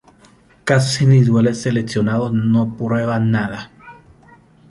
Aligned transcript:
Casos 0.63 0.99
individuales 1.03 1.61
seleccionados 1.61 2.33
no 2.33 2.75
prueban 2.75 3.29
nada. 3.29 3.69